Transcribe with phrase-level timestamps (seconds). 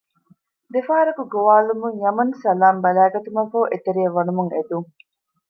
[0.73, 4.87] ދެފަހަރަކު ގޮވާލުމުން ޔަމަން ސަލާމް ބަލައިގަތުމަށް ފަހު އެތެރެއަށް ވަނުމަށް އެދުން